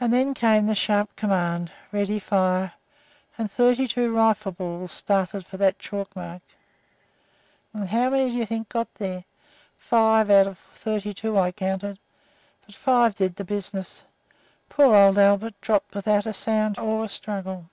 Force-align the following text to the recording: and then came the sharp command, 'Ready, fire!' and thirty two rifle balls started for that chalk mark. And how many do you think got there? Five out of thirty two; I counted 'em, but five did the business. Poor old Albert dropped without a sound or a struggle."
and 0.00 0.10
then 0.10 0.32
came 0.32 0.66
the 0.66 0.74
sharp 0.74 1.14
command, 1.14 1.70
'Ready, 1.92 2.18
fire!' 2.18 2.72
and 3.36 3.52
thirty 3.52 3.86
two 3.86 4.10
rifle 4.10 4.52
balls 4.52 4.90
started 4.90 5.44
for 5.46 5.58
that 5.58 5.78
chalk 5.78 6.16
mark. 6.16 6.40
And 7.74 7.90
how 7.90 8.08
many 8.08 8.30
do 8.30 8.36
you 8.36 8.46
think 8.46 8.70
got 8.70 8.88
there? 8.94 9.24
Five 9.76 10.30
out 10.30 10.46
of 10.46 10.56
thirty 10.58 11.12
two; 11.12 11.36
I 11.36 11.52
counted 11.52 11.86
'em, 11.88 11.98
but 12.64 12.74
five 12.74 13.16
did 13.16 13.36
the 13.36 13.44
business. 13.44 14.02
Poor 14.70 14.96
old 14.96 15.18
Albert 15.18 15.60
dropped 15.60 15.94
without 15.94 16.24
a 16.24 16.32
sound 16.32 16.78
or 16.78 17.04
a 17.04 17.08
struggle." 17.10 17.68